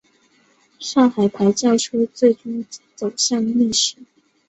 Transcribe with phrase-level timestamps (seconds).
[0.79, 2.65] 上海牌轿车最终
[2.95, 3.97] 走向历史。